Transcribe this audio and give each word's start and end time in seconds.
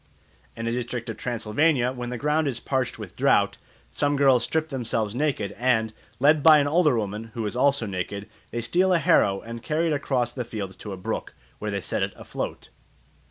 In 0.57 0.65
a 0.65 0.71
district 0.71 1.11
of 1.11 1.17
Transylvania 1.17 1.91
when 1.91 2.09
the 2.09 2.17
ground 2.17 2.47
is 2.47 2.59
parched 2.59 2.97
with 2.97 3.15
drought, 3.15 3.57
some 3.91 4.15
girls 4.17 4.43
strip 4.43 4.69
themselves 4.69 5.13
naked, 5.13 5.55
and, 5.59 5.93
led 6.19 6.41
by 6.41 6.57
an 6.57 6.67
older 6.67 6.97
woman, 6.97 7.25
who 7.35 7.45
is 7.45 7.55
also 7.55 7.85
naked, 7.85 8.27
they 8.49 8.61
steal 8.61 8.93
a 8.93 8.97
harrow 8.97 9.41
and 9.41 9.61
carry 9.61 9.85
it 9.91 9.93
across 9.93 10.33
the 10.33 10.43
fields 10.43 10.75
to 10.77 10.91
a 10.91 10.97
brook, 10.97 11.35
where 11.59 11.69
they 11.69 11.81
set 11.81 12.01
it 12.01 12.13
afloat. 12.15 12.69